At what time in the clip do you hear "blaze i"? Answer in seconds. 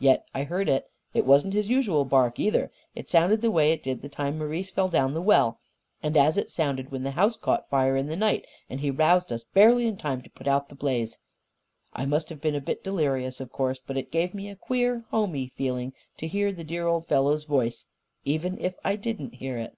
10.74-12.06